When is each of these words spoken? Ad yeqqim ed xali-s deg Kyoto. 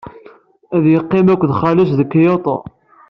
Ad 0.75 0.83
yeqqim 0.91 1.27
ed 1.33 1.41
xali-s 1.59 1.91
deg 1.99 2.09
Kyoto. 2.11 2.55